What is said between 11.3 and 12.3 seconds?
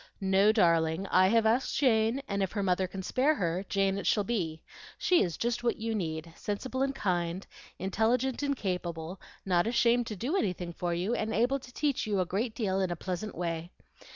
able to teach you a